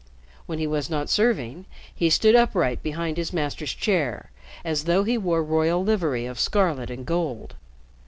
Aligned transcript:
When 0.47 0.57
he 0.57 0.65
was 0.65 0.89
not 0.89 1.11
serving, 1.11 1.67
he 1.93 2.09
stood 2.09 2.33
upright 2.35 2.81
behind 2.81 3.17
his 3.17 3.31
master's 3.31 3.71
chair, 3.71 4.31
as 4.65 4.85
though 4.85 5.03
he 5.03 5.15
wore 5.15 5.43
royal 5.43 5.83
livery 5.83 6.25
of 6.25 6.39
scarlet 6.39 6.89
and 6.89 7.05
gold. 7.05 7.53